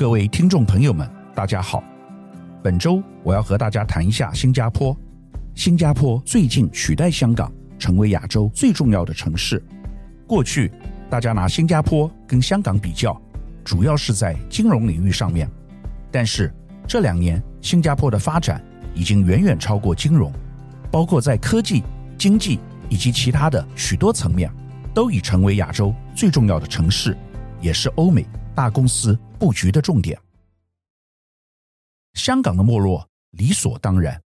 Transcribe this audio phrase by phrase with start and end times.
[0.00, 1.84] 各位听众朋友们，大家好。
[2.62, 4.96] 本周我要和大家谈一下新加坡。
[5.54, 9.62] 新加坡最近取代香港成为亚洲最重要的城市。
[10.26, 10.72] 过去
[11.10, 13.14] 大家拿新加坡跟香港比较，
[13.62, 15.46] 主要是在金融领域上面。
[16.10, 16.50] 但是
[16.88, 18.58] 这两年新加坡的发展
[18.94, 20.32] 已经远远超过金融，
[20.90, 21.82] 包括在科技、
[22.16, 22.58] 经济
[22.88, 24.50] 以及其他的许多层面，
[24.94, 27.14] 都已成为亚洲最重要的城市，
[27.60, 30.20] 也是欧美大公司布局的重点。
[32.12, 34.22] 香港的没落理所当然，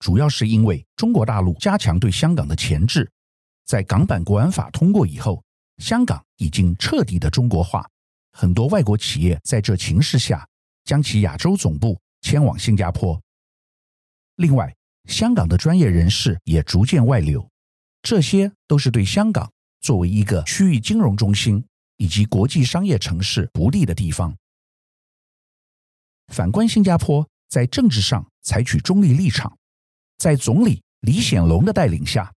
[0.00, 3.10] 主要是因为中国大陆加强对香港的钳制。
[3.64, 5.42] 在港版国安法通过以后，
[5.78, 7.88] 香港已经彻底的中国化。
[8.32, 10.46] 很多外国企业在这情势下，
[10.84, 13.18] 将其亚洲总部迁往新加坡。
[14.36, 14.74] 另外，
[15.06, 17.48] 香港的专业人士也逐渐外流，
[18.02, 19.50] 这些都是对香港
[19.80, 21.64] 作为一个区域金融中心
[21.96, 24.36] 以及国际商业城市不利的地方。
[26.28, 29.56] 反观新加坡，在政治上采取中立立场，
[30.18, 32.32] 在总理李显龙的带领下，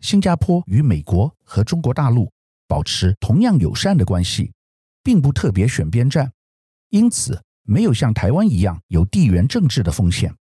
[0.00, 2.30] 新加坡与美国和中国大陆
[2.66, 4.52] 保持同样友善的关系，
[5.02, 6.32] 并不特别选边站，
[6.88, 10.34] 因此没有像台湾一样有地缘政治的风险。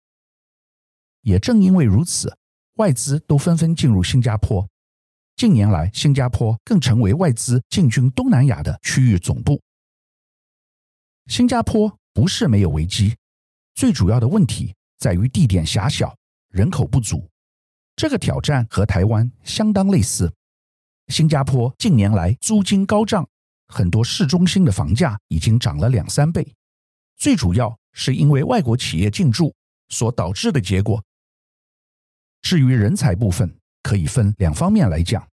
[1.20, 2.36] 也正因为如此，
[2.76, 4.66] 外资都纷纷进入新加坡。
[5.36, 9.60] 近年来，新加坡更成为外资进军东南亚的区域总部。
[11.26, 11.97] 新加坡。
[12.18, 13.14] 不是没有危机，
[13.76, 16.12] 最主要的问题在于地点狭小、
[16.48, 17.24] 人口不足。
[17.94, 20.28] 这个挑战和台湾相当类似。
[21.06, 23.24] 新加坡近年来租金高涨，
[23.68, 26.44] 很多市中心的房价已经涨了两三倍。
[27.16, 29.54] 最主要是因为外国企业进驻
[29.88, 31.00] 所导致的结果。
[32.42, 35.24] 至于人才部分，可以分两方面来讲。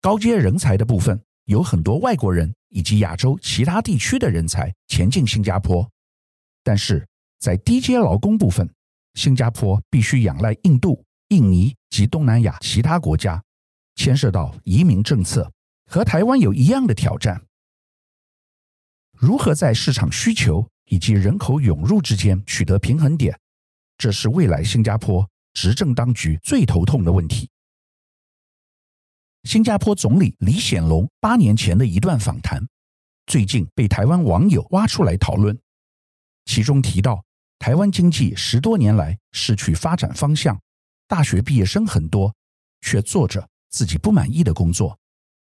[0.00, 5.90] 高阶人才的部分，有很多外国人以及亚洲其他地区的人才前进新加坡。
[6.64, 7.06] 但是
[7.38, 8.68] 在低阶劳工部分，
[9.14, 13.40] 新加坡必须仰赖印度、印尼及东南亚其他国家，
[13.94, 15.52] 牵涉到移民政策，
[15.86, 17.40] 和台湾有一样的挑战。
[19.12, 23.38] 如何在市场需求以及人口涌入之间取得平衡点，
[23.96, 27.48] 这是未来新加坡执政当局最头痛的问题。
[29.44, 32.66] 新加坡总理李显龙八年前的一段访谈，
[33.26, 35.56] 最近被台湾网友挖出来讨论。
[36.44, 37.24] 其中提到，
[37.58, 40.60] 台湾经济十多年来失去发展方向，
[41.06, 42.34] 大学毕业生很多，
[42.80, 44.98] 却做着自己不满意的工作。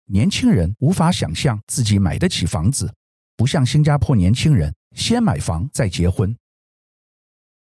[0.05, 2.93] 年轻人无法想象自己买得起房子，
[3.37, 6.35] 不像新加坡年轻人先买房再结婚。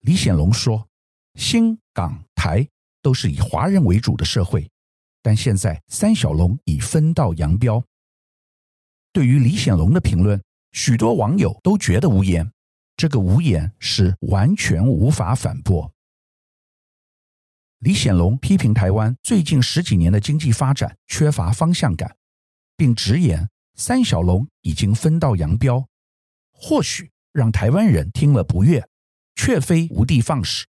[0.02, 0.88] 李显龙说
[1.36, 2.68] ：“新港台
[3.02, 4.68] 都是以华人为主的社会，
[5.22, 7.84] 但现在三小龙已分道扬镳。”
[9.14, 10.42] 对于李显龙的评论，
[10.72, 12.52] 许多网友都觉得无言。
[12.96, 15.92] 这个无言是完全无法反驳。
[17.80, 22.16] 李显龙批评台湾最近十几年的经济发展缺乏方向感，
[22.78, 25.88] 并直言三小龙已经分道扬镳，
[26.52, 28.88] 或许让台湾人听了不悦，
[29.36, 30.66] 却非无的放矢。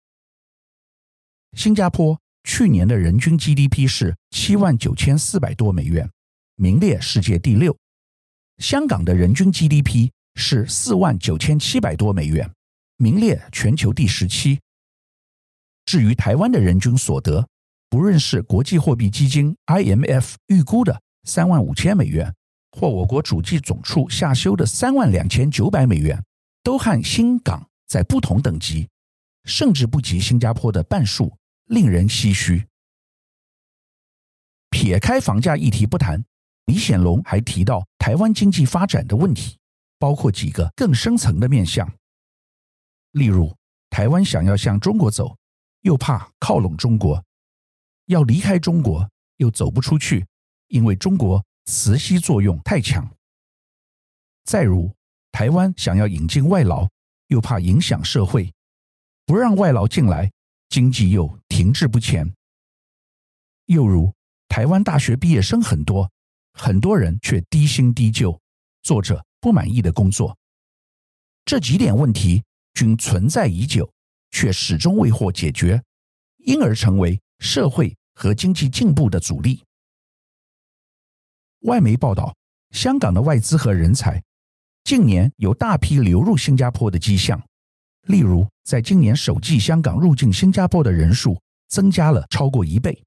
[1.55, 6.09] 新加坡去年的人均 GDP 是七万九千四百多美元，
[6.55, 7.77] 名列世界第六。
[8.57, 10.09] 香港的人均 GDP。
[10.35, 12.51] 是四万九千七百多美元，
[12.97, 14.59] 名列全球第十七。
[15.85, 17.47] 至于台湾的人均所得，
[17.89, 22.33] 不论是国际货币基金 IMF 预估的三万五千美元，
[22.71, 26.23] 或我国主计总处下修的三万两千九百美元，
[26.63, 28.87] 都和新港在不同等级，
[29.43, 32.65] 甚至不及新加坡的半数，令人唏嘘。
[34.69, 36.23] 撇开房价议题不谈，
[36.65, 39.57] 李显龙还提到台湾经济发展的问题。
[40.03, 41.89] 包括几个更深层的面向，
[43.11, 43.55] 例如
[43.89, 45.33] 台湾想要向中国走，
[45.83, 47.23] 又怕靠拢中国；
[48.07, 50.27] 要离开中国，又走不出去，
[50.67, 53.09] 因为中国磁吸作用太强。
[54.43, 54.93] 再如
[55.31, 56.85] 台湾想要引进外劳，
[57.27, 58.53] 又怕影响社会，
[59.25, 60.29] 不让外劳进来，
[60.67, 62.29] 经济又停滞不前。
[63.67, 64.13] 又如
[64.49, 66.11] 台湾大学毕业生很多，
[66.51, 68.37] 很多人却低薪低就，
[68.81, 69.25] 作者。
[69.43, 70.37] 不满意的工作，
[71.43, 72.41] 这几点问题
[72.75, 73.91] 均存在已久，
[74.31, 75.83] 却始终未获解决，
[76.37, 79.61] 因而成为社会和经济进步的阻力。
[81.63, 82.33] 外媒报道，
[82.71, 84.23] 香港的外资和人才
[84.85, 87.45] 近年有大批流入新加坡的迹象，
[88.03, 91.37] 例如在今年首季，香港入境新加坡的人数
[91.67, 92.97] 增加了超过一倍。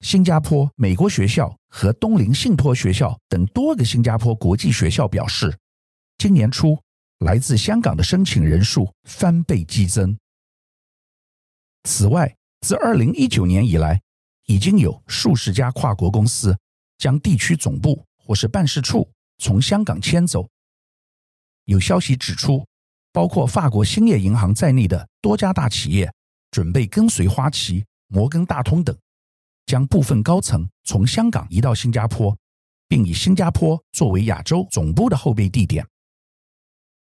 [0.00, 5.58] 新加坡美国学校和东林信托学校等多个新加坡国际学校表示，
[6.18, 6.78] 今年初
[7.18, 10.16] 来自香港的申请人数翻倍激增。
[11.82, 14.00] 此外，自二零一九年以来，
[14.46, 16.56] 已经有数十家跨国公司
[16.96, 20.48] 将地区总部或是办事处从香港迁走。
[21.64, 22.64] 有消息指出，
[23.10, 26.08] 包括法国兴业银行在内的多家大企业
[26.52, 28.96] 准备跟随花旗、摩根大通等，
[29.66, 32.36] 将部分高层从香港移到新加坡，
[32.88, 35.86] 并以新加坡作为亚洲总部的后备地点。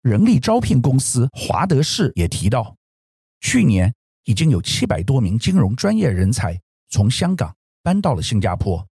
[0.01, 2.75] 人力招聘公司华德士也提到，
[3.42, 3.94] 去年
[4.25, 6.59] 已经有七百多名金融专业人才
[6.89, 8.88] 从香港搬到了新加坡。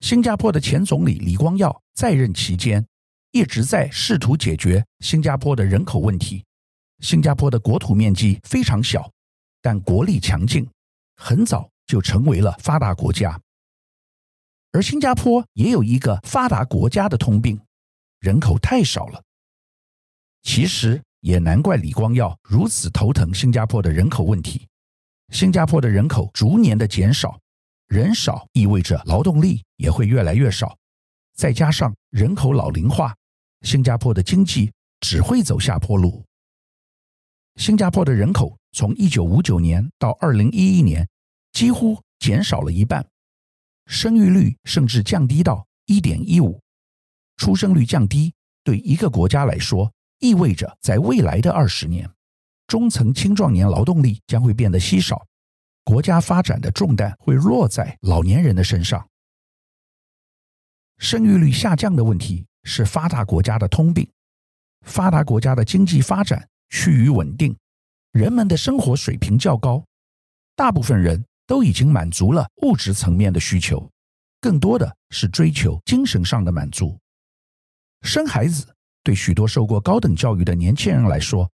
[0.00, 2.86] 新加坡的前总理李光耀在任期间，
[3.32, 6.44] 一直在试图解决新加坡的人口问题。
[7.00, 9.10] 新加坡的国土面积非常小，
[9.62, 10.68] 但国力强劲，
[11.20, 13.38] 很早就成为了发达国家。
[14.72, 17.60] 而新加坡也有一个发达国家的通病，
[18.20, 19.22] 人口太少了。
[20.42, 24.66] 其实也难怪李光耀如此头疼新加坡的人口问题。
[25.30, 27.38] 新加坡的人口逐年的减少，
[27.88, 30.78] 人少意味着劳动力也会越来越少，
[31.34, 33.14] 再加上人口老龄化。
[33.62, 36.24] 新加坡的经济只会走下坡路。
[37.56, 41.08] 新加坡的人口从一九五九年到二零一一年，
[41.52, 43.06] 几乎减少了一半，
[43.86, 46.60] 生育率甚至降低到一点一五。
[47.36, 48.32] 出生率降低
[48.62, 52.10] 对一个国家来说，意味着在未来的二十年，
[52.66, 55.26] 中层青壮年劳动力将会变得稀少，
[55.84, 59.08] 国家发展的重担会落在老年人的身上。
[60.98, 62.46] 生育率下降的问题。
[62.62, 64.06] 是发达国家的通病。
[64.82, 67.56] 发达国家的经济发展趋于稳定，
[68.12, 69.84] 人们的生活水平较高，
[70.56, 73.88] 大部分人都已经满足了物质层面的需求，
[74.40, 76.98] 更多的是追求精神上的满足。
[78.02, 78.66] 生孩子
[79.04, 81.48] 对许多受过高等教育的年轻人来说，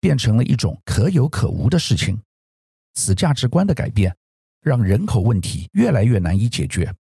[0.00, 2.20] 变成了一种可有可无的事情。
[2.92, 4.14] 此价值观的改变，
[4.60, 6.94] 让人口问题越来越难以解决。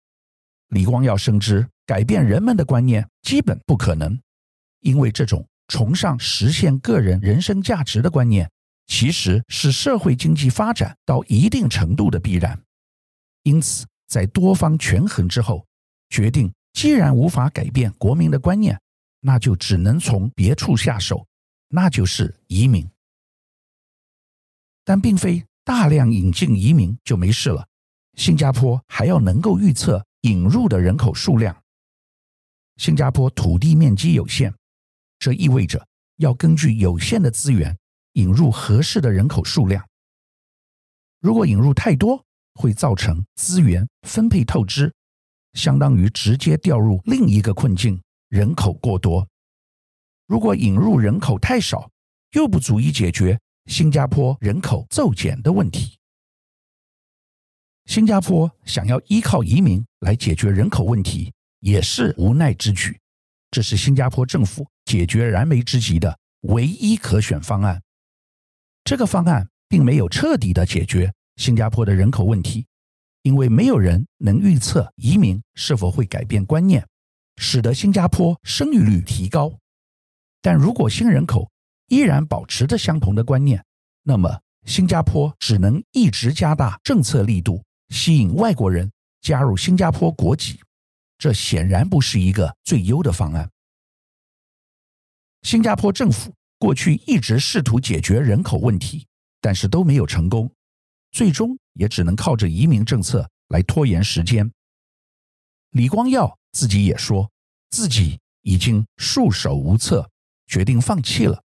[0.68, 4.16] 李光耀深知，改变人们的观念基本不可能，
[4.82, 8.48] 因为这种崇尚实现个人人生价值的观念，
[8.90, 12.60] 其实是社会经济发展到一定程度的必然。
[13.44, 15.64] 因此，在多方权衡之后，
[16.08, 18.78] 决定既然无法改变国民的观念，
[19.20, 21.24] 那就只能从别处下手，
[21.68, 22.86] 那就是移民。
[24.84, 27.64] 但并非大量引进移民就没事了，
[28.16, 31.56] 新加坡还要能够预测引入的人口数量。
[32.76, 34.52] 新加坡土地面积有限，
[35.20, 37.78] 这意味着要根据有限的资源
[38.12, 39.86] 引入合适的人口数量。
[41.20, 42.24] 如果引入太多，
[42.54, 44.92] 会造成资源分配透支，
[45.54, 49.26] 相当于直接掉入另一个困境——人口过多。
[50.26, 51.90] 如果引入人口太少，
[52.32, 55.98] 又不足以解决新加坡人口骤减的问题。
[57.86, 61.32] 新加坡想要依靠移民来解决人口问题。
[61.60, 62.98] 也是无奈之举，
[63.50, 67.82] 这是新加坡政府解决燃眉之急的唯一可选方案。
[68.90, 72.66] 这个方案并没有彻底的解决新加坡的人口问题，
[73.22, 76.84] 因为没有人能预测移民是否会改变观念，
[77.36, 79.56] 使得新加坡生育率提高。
[80.42, 81.48] 但如果新人口
[81.86, 83.64] 依然保持着相同的观念，
[84.02, 90.58] 那么新加坡只能一直加大政策力度，吸引外国人加入新加坡国籍。
[91.16, 93.48] 这显然不是一个最优的方案。
[95.42, 99.06] 新加坡政府过去一直试图解决人口问题，
[99.40, 100.48] 但是都没有成功，
[101.10, 104.48] 最终也只能靠着移民政策来拖延时间。
[105.70, 107.28] 李光耀自己也说，
[107.70, 110.08] 自己已经束手无策，
[110.46, 111.42] 决定放弃了。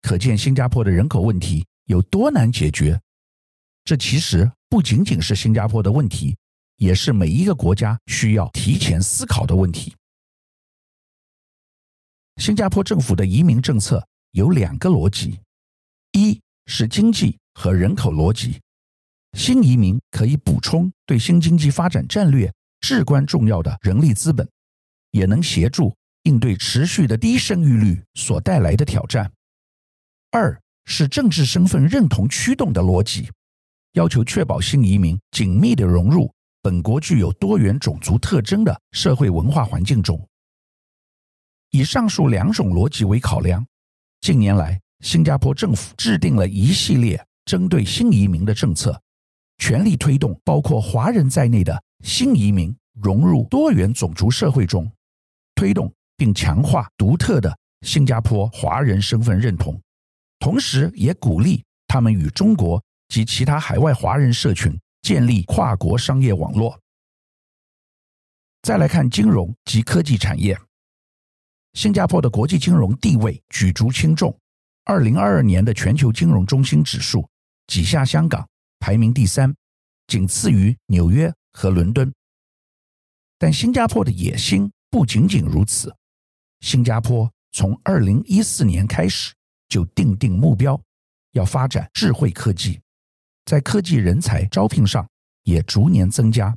[0.00, 2.98] 可见新加坡的人口问题有多难解决。
[3.84, 6.36] 这其实不仅仅是新加坡的问题。
[6.76, 9.94] 也是每一个国家需要提前思考的问题。
[12.38, 15.38] 新加坡政府的移民政策有两个逻辑：
[16.12, 18.60] 一是经济和人口逻辑，
[19.34, 24.48] 新移民可以补充对新经济发展战略至关重要的人力资本，
[25.10, 29.26] 也能协助应对持续的低生育率所带来的挑战；
[30.30, 33.30] 二是政治身份认同驱动的逻辑，
[33.92, 36.32] 要求确保新移民紧密地融入。
[36.62, 40.26] 本国具有多元种族特征的社会文化环境中，
[41.70, 43.66] 以上述两种逻辑为考量，
[44.22, 49.02] 近年来新加坡政府制定了一系列针对新移民的政策，
[49.58, 54.88] 全力推动包括华人在内的新移民融入多元种族社会中，
[55.56, 57.52] 推动并强化独特的
[57.84, 59.82] 新加坡华人身份认同，
[60.38, 66.78] 同时也鼓励他们与中国及其他海外华人社群建立跨国商业网络。
[68.62, 70.56] 再来看金融及科技产业，
[71.74, 74.36] 新加坡的国际金融地位举足轻重。
[74.84, 77.28] 二零二二年的全球金融中心指数
[77.68, 78.46] 挤下香港，
[78.80, 79.54] 排名第三，
[80.06, 82.12] 仅次于纽约和伦敦。
[83.38, 85.94] 但新加坡的野心不仅仅如此，
[86.60, 89.32] 新加坡从二零一四年开始
[89.68, 90.80] 就定定目标，
[91.32, 92.80] 要发展智慧科技，
[93.44, 95.08] 在科技人才招聘上
[95.44, 96.54] 也逐年增加。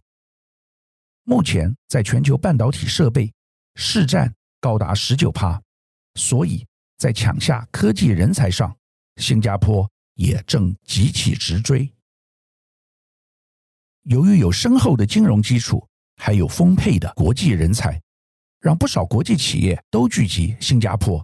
[1.23, 3.31] 目前在全球半导体设备
[3.75, 4.33] 市占
[4.65, 5.61] 高达十九趴，
[6.15, 6.65] 所以
[6.97, 8.75] 在抢下科技人才上，
[9.17, 11.87] 新加坡也正急起直追。
[14.05, 18.01] 由于有深厚的金融基础，还有丰沛的国际人才，
[18.59, 21.23] 让不少国际企业都聚集新加坡。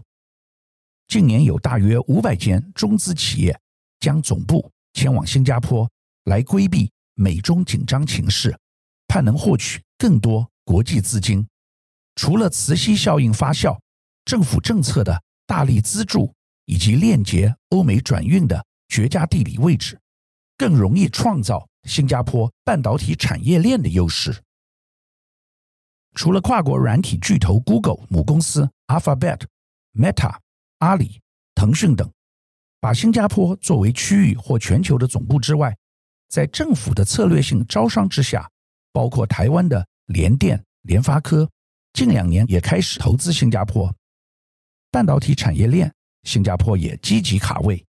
[1.07, 3.59] 近年有大约五百间中资企业
[3.99, 5.89] 将总部迁往新加坡，
[6.25, 8.55] 来规避美中紧张情势，
[9.07, 11.43] 盼能获取更多国际资金，
[12.15, 13.79] 除了磁吸效应发酵，
[14.25, 16.33] 政府政策的大力资助
[16.65, 19.99] 以及链接欧美转运的绝佳地理位置，
[20.57, 24.41] 更容易创造新加坡半导体产业链的优势。
[26.13, 29.41] 除了跨国软体巨头 Google 母公司 Alphabet、
[29.93, 30.35] Meta、
[30.79, 31.21] 阿里、
[31.55, 32.11] 腾讯等，
[32.79, 35.75] 把新加坡作为区域或全球的总部之外，
[36.27, 38.49] 在政府的策略性招商之下，
[38.91, 39.87] 包括台湾的。
[40.07, 41.49] 联电、联发科
[41.93, 43.93] 近两年也开始投资新加坡
[44.89, 45.93] 半导体产业链，
[46.23, 47.85] 新加坡也积极卡位。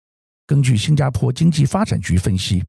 [0.47, 2.65] 根据新加坡经济发展局分析，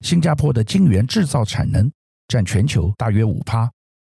[0.00, 1.90] 新加坡的晶圆制造产能
[2.28, 3.70] 占全球大约五趴，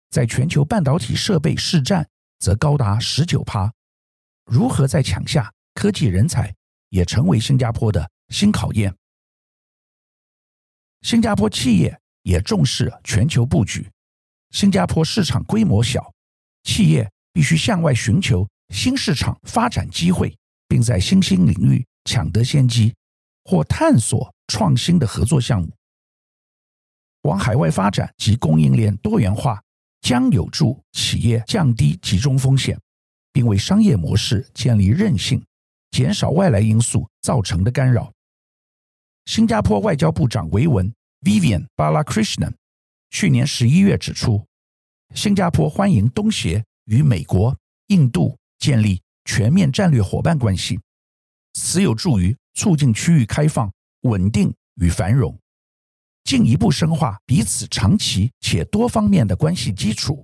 [0.09, 2.07] 在全球半导体设备市占
[2.39, 3.71] 则高达十九趴。
[4.45, 6.55] 如何在抢下科技人才，
[6.89, 8.95] 也成为新加坡的新考验。
[11.01, 13.89] 新加坡企业也重视全球布局。
[14.51, 16.11] 新加坡市场规模小，
[16.63, 20.35] 企业必须向外寻求新市场发展机会，
[20.67, 22.93] 并在新兴领域抢得先机，
[23.45, 25.69] 或探索创新的合作项目。
[27.23, 29.61] 往海外发展及供应链多元化，
[30.01, 32.79] 将有助企业降低集中风险，
[33.33, 35.43] 并为商业模式建立韧性，
[35.91, 38.11] 减少外来因素造成的干扰。
[39.25, 42.53] 新加坡外交部长维文 （Vivian Balakrishnan）。
[43.11, 44.45] 去年十一月指出，
[45.15, 50.79] 新加坡欢迎东协与美国、印度建立全面战略伙伴关系，
[51.53, 55.37] 此有助于促进区域开放、稳定与繁荣，
[56.23, 60.23] 进一步深化彼此长期且多方面的关系基础，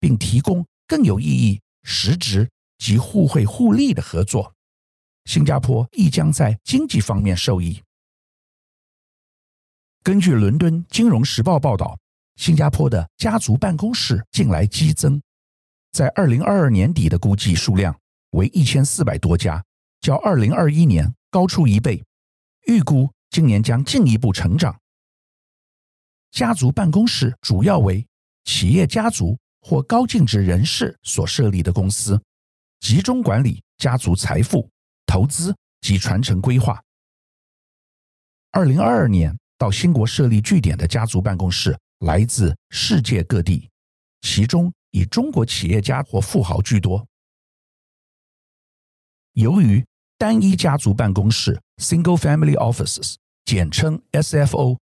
[0.00, 4.52] 并提供更有意义、实质及互惠互利的合作。
[5.26, 7.80] 新加坡亦将在经济方面受益。
[10.02, 11.98] 根据伦敦金融时报报道。
[12.36, 15.22] 新加坡的家族办公室近来激增，
[15.92, 17.96] 在二零二二年底的估计数量
[18.30, 19.64] 为一千四百多家，
[20.00, 22.04] 较二零二一年高出一倍，
[22.66, 24.76] 预估今年将进一步成长。
[26.32, 28.04] 家族办公室主要为
[28.44, 32.20] 企业家族或高净值人士所设立的公司，
[32.80, 34.68] 集中管理家族财富、
[35.06, 36.82] 投资及传承规划。
[38.50, 41.78] 二零二二年到新国设立据点的家族办公室。
[42.04, 43.70] 来自世界各地，
[44.20, 47.06] 其中以中国企业家或富豪居多。
[49.32, 49.82] 由于
[50.18, 53.14] 单一家族办公室 （Single Family Offices）
[53.46, 54.76] 简称 SFO，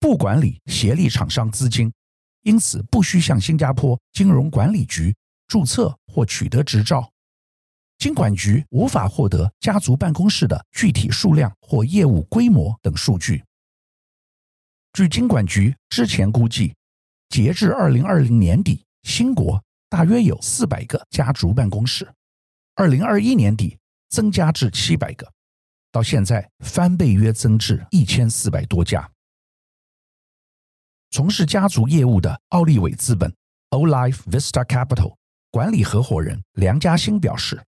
[0.00, 1.92] 不管理协力厂商资金，
[2.42, 5.14] 因此不需向新加坡金融管理局
[5.46, 7.08] 注册或取得执照。
[7.98, 13.44] 金管局无法获得家族办公室的具体数量或业务规模等数据。
[14.94, 16.72] 据金管局之前估计，
[17.28, 22.06] 截至二零二零年底，新国大约有四百个家族办公室；
[22.76, 23.76] 二零二一年底
[24.10, 25.28] 增加至七百个，
[25.90, 29.10] 到现在翻倍，约增至一千四百多家。
[31.10, 33.34] 从事家族业务的奥利伟资本
[33.70, 35.16] （Olive Vista Capital）
[35.50, 37.60] 管理合伙人梁嘉兴表示，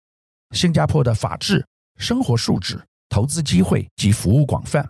[0.51, 1.67] 新加坡的法治、
[1.97, 4.87] 生活素质、投资机会及服务广泛。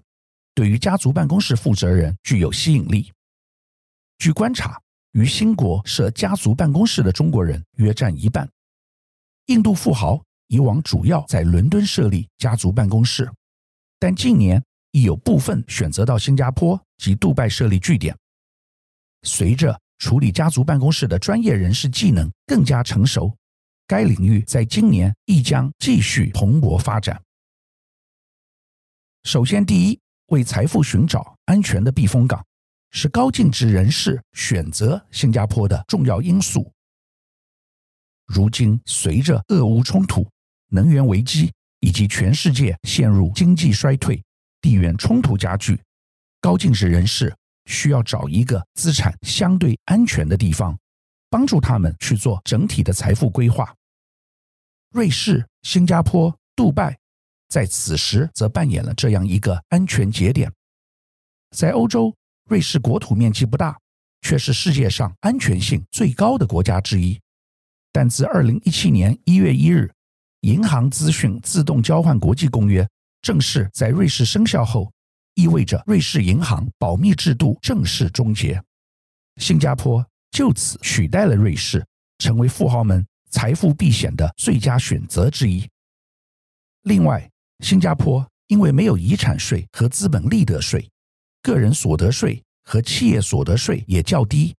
[0.54, 3.12] 对于家族办公室负责人具有吸引力。
[4.18, 4.80] 据观察，
[5.12, 8.48] 于新国设家族办公室的中国人约占一半。
[9.46, 13.30] 印度富豪以往主要在伦敦设立家族办公室，
[13.98, 18.16] 但近年亦有部分选择到新加坡及杜拜设立据点。
[19.22, 23.36] 随着处理家族办公室的专业人士技能更加成熟，
[23.86, 27.20] 该领域在今年亦将继续蓬勃发展。
[29.24, 32.44] 首先，第一，为财富寻找安全的避风港，
[32.90, 36.72] 是高净值人士选择新加坡的重要因素。
[38.26, 40.26] 如今，随着俄乌冲突、
[40.68, 44.22] 能源危机以及全世界陷入经济衰退、
[44.62, 45.78] 地缘冲突加剧，
[46.40, 47.34] 高净值人士
[47.66, 50.74] 需要找一个资产相对安全的地方，
[51.28, 53.74] 帮助他们去做整体的财富规划。
[54.90, 56.96] 瑞士、新加坡、杜拜
[57.54, 60.52] 在此时则扮演了这样一个安全节点。
[61.54, 62.12] 在欧洲，
[62.48, 63.78] 瑞士国土面积不大，
[64.22, 67.16] 却是世界上安全性最高的国家之一。
[67.92, 69.88] 但自二零一七年一月一日，
[70.40, 72.84] 银行资讯自动交换国际公约
[73.22, 74.92] 正式在瑞士生效后，
[75.34, 78.60] 意味着瑞士银行保密制度正式终结。
[79.36, 81.86] 新加坡就此取代了瑞士，
[82.18, 85.64] 成为富豪们财富避险的最佳选择之一。
[86.82, 87.30] 另外，
[87.60, 90.88] 新加坡因为没有遗产税和资本利得税，
[91.42, 94.54] 个人所得税和企业所得税也较低，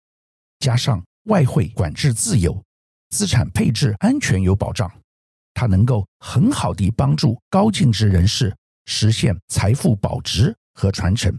[0.61, 2.63] 加上外汇管制自由。
[3.11, 4.91] 资产配置安全有保障，
[5.53, 8.53] 它能够很好地帮助高净值人士
[8.87, 11.33] 实现财富保值和传承。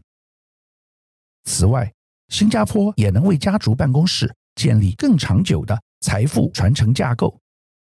[1.43, 1.91] 此外，
[2.29, 7.37] 新加坡也能为家族办公室建立更长久的财富传承架构，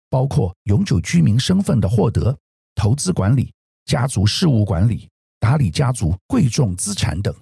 [0.09, 2.37] 包括永久居民身份的获得、
[2.75, 3.53] 投资管理、
[3.85, 5.09] 家族事务管理、
[5.39, 7.35] 打理家族贵重资产等。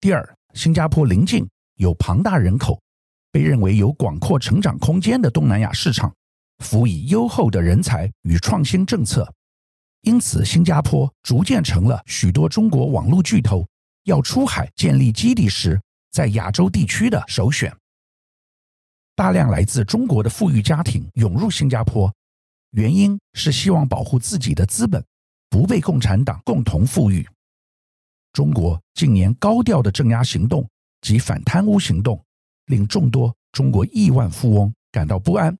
[0.00, 2.80] 第二，新加坡临近有庞大人口。
[3.30, 6.14] 被认为有广阔成长空间的东南亚市场，
[6.58, 9.28] 辅以优厚的人才与创新政策，
[10.02, 13.66] 因此新加坡逐渐成了许多中国网络巨头
[14.04, 15.80] 要出海建立基地时，
[16.12, 17.76] 在亚洲地区的首选。
[19.16, 22.08] 大量来自中国的富裕家庭涌入新加坡，
[22.74, 25.04] 原因是希望保护自己的资本
[25.48, 27.26] 不被共产党共同富裕。
[28.32, 30.68] 中国近年高调的镇压行动
[31.00, 32.22] 及反贪污行动。
[32.66, 35.54] 令众多中国亿万富翁感到不安，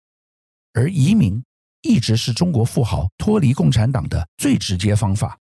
[0.73, 1.45] 而移民
[1.83, 5.39] 一直是中国富豪脱离共产党的最直接方法。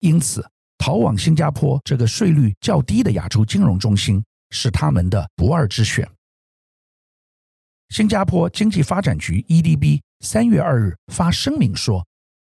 [0.00, 0.44] 因此，
[0.78, 6.10] 逃往新加坡这个税率较低的亚洲金融中心是他们的不二之选。
[7.90, 12.04] 新加坡经济发展局 （EDB） 三月二日发声明说，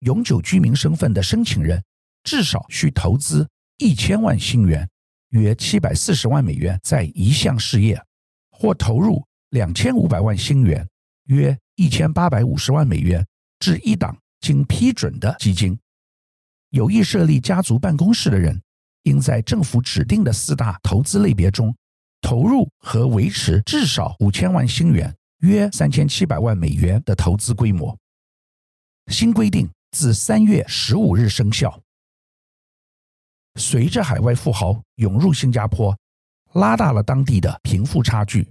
[0.01, 1.83] 永久居民身份的申请人
[2.23, 4.88] 至少需投资一千万新元
[5.31, 8.01] （约七百四十万美元）在一项事业。
[8.51, 10.88] 或投入两千五百万新元
[11.29, 13.27] （约一千八百五十万美元）
[13.61, 15.79] 至一档经批准的基金。
[16.71, 18.59] 有意设立家族办公室的人，
[19.03, 21.75] 应在政府指定的四大投资类别中
[22.23, 27.96] 投入和维持至少五千万新元（约三千七百万美元）的投资规模。
[29.09, 31.81] 新规定自三月十五日生效。
[33.59, 35.96] 随着海外富豪涌入新加坡，
[36.55, 38.49] 拉大了当地的贫富差距，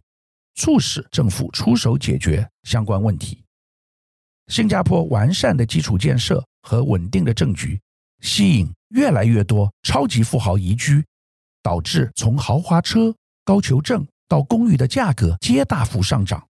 [0.55, 3.43] 促使政府出手解决相关问题。
[4.47, 7.79] 新加坡完善的基础建设和稳定的政局，
[8.21, 11.03] 吸引越来越多超级富豪移居，
[11.61, 16.47] 导致从豪华车、高球证到公寓的价格皆大幅上涨。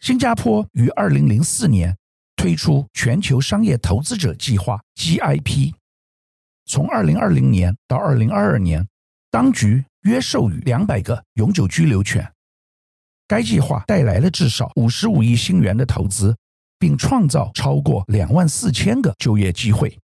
[0.00, 1.94] 新加坡于二零零四年
[2.34, 5.74] 推出全球商业投资者计划 （GIP），
[6.64, 8.86] 从二零二零年到二零二二年。
[9.30, 12.32] 当局约授予两百个永久居留权，
[13.28, 16.36] 该计划带来了至少五十五亿新元的投资，
[16.80, 19.96] 并创造超过两万四千个就业机会。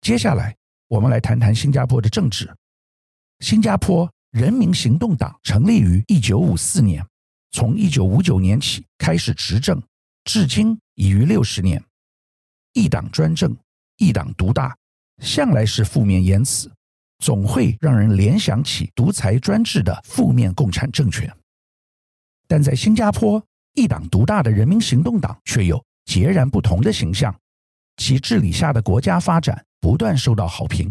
[0.00, 0.56] 接下来，
[0.88, 2.50] 我们来谈谈新加坡的政治。
[3.40, 7.04] 新加坡人民行动党成立于一九五四年，
[7.52, 9.82] 从一九五九年起开始执政，
[10.24, 11.82] 至今已逾六十年。
[12.72, 13.56] 一党专政、
[13.96, 14.76] 一党独大，
[15.22, 16.70] 向来是负面言辞。
[17.18, 21.30] 总会让人联想起独裁专制的负面共产政权，
[22.48, 27.38] 但在新加坡，一党独大的人民行动党却有截然不同的形象，
[27.98, 30.90] 其治理下的国家发展不断受到好评。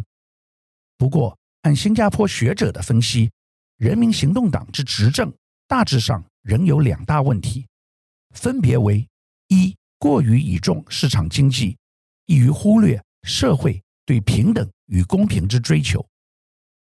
[1.00, 3.32] 不过，按新加坡学者的分析，
[3.78, 5.34] 人民行动党之执政
[5.68, 7.68] 大致上仍有两大问题，
[8.36, 9.08] 分别为：
[9.48, 11.78] 一、过于倚重市场经济，
[12.26, 16.06] 易于忽略社会对平等与公平之追求。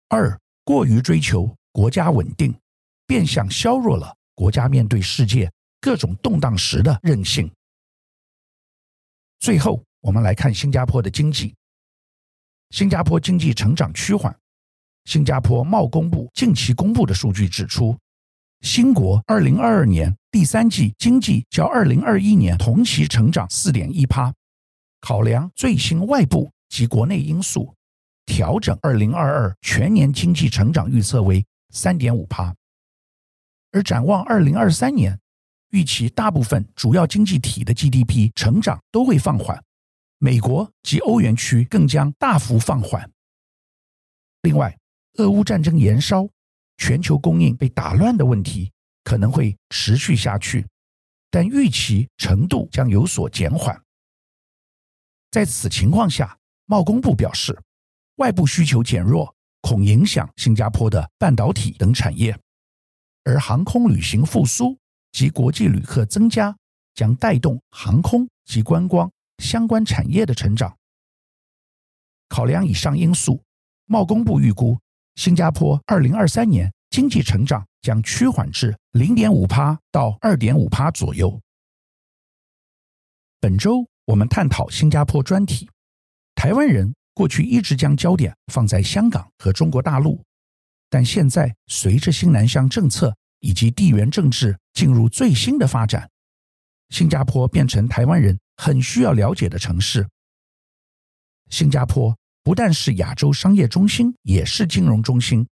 [0.09, 2.55] 二、过于追求国家稳定，
[3.05, 5.51] 变相削弱了国家面对世界
[5.81, 7.51] 各种动荡时的韧性。
[9.39, 11.53] 最后，我们来看新加坡的经济。
[12.69, 14.35] 新加坡经济成长趋缓。
[15.05, 17.97] 新加坡贸工部近期公布的数据指出，
[18.63, 24.33] 新国二零二二年第三季经济较二零二一年同期成长四点一趴。
[25.01, 27.75] 考量最新外部及国内因素，
[28.25, 32.55] 调整二零二二全年经济成长预测为三点五趴。
[33.73, 35.19] 而展望二零二三年，
[35.71, 39.61] 预期大部分主要经济体的 GDP 成长都会放缓，
[40.19, 43.11] 美国及欧元区更将大幅放缓。
[44.43, 44.77] 另外，
[45.15, 46.29] 俄乌战争延烧，
[46.85, 48.69] 全球供应被打乱的问题
[49.05, 50.67] 可能会持续下去，
[51.31, 53.81] 但预期程度将有所减缓。
[55.31, 57.57] 在此情况下，贸工部表示，
[58.17, 62.37] 外部需求减弱恐影响新加坡的半导体等产业，
[63.23, 64.77] 而航空旅行复苏
[65.13, 66.53] 及国际旅客增加
[66.95, 70.77] 将带动航空及观光相关产业的成长。
[72.27, 73.41] 考量以上因素，
[73.85, 74.77] 贸工部预估
[75.15, 81.39] 新加坡二零二三年经济成长将趋缓至零点五趴到二点五趴左右。
[83.39, 83.87] 本周。
[84.05, 85.69] 我们探讨新加坡专题。
[86.35, 90.21] 台湾人过去一直将焦点放在香港和中国大陆，
[90.89, 96.11] 但现在随着新南向政策以及地缘政治进入最新的发展，
[96.89, 100.05] 新加坡变成台湾人很需要了解的城市。
[101.49, 105.47] 新加坡不但是亚洲商业中心，也是金融中心。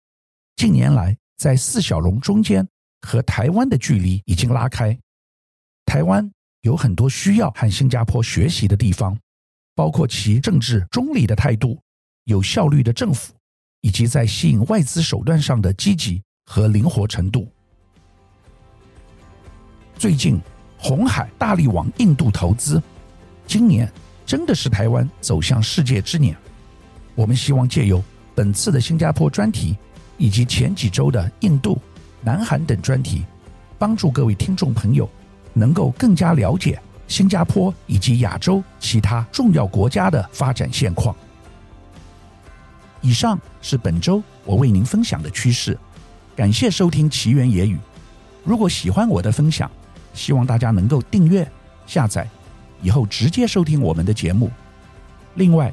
[0.57, 2.67] 近年来，在四小龙中间
[3.03, 4.99] 和台湾的距离已经拉开，
[5.85, 6.31] 台湾。
[6.63, 9.17] 有很多需要和新加坡学习的地方，
[9.77, 11.81] 包括其政治中立的态度、
[12.25, 13.33] 有效率的政府，
[13.83, 17.49] 以及在吸引外资手段上的积极和灵活程度。
[19.97, 20.41] 最近，
[20.77, 22.83] 红海大力往印度投资，
[23.47, 23.89] 今年
[24.25, 26.37] 真的是台湾走向世界之年。
[27.17, 28.01] 我们希望借由
[28.37, 29.77] 本次的新加坡专题，
[30.17, 31.77] 以及前几周的印度、
[32.21, 33.25] 南韩等专题，
[33.77, 35.11] 帮助各位听众朋友。
[35.59, 41.17] 能够更加了解新加坡以及亚洲其他重要国家的发展现况。
[43.01, 45.79] 以上是本周我为您分享的趋势，
[46.37, 47.79] 感谢收听奇缘野语。
[48.45, 49.71] 如果喜欢我的分享，
[50.13, 51.51] 希望大家能够订阅、
[51.87, 52.29] 下载，
[52.83, 54.51] 以后直接收听我们的节目。
[55.37, 55.73] 另外，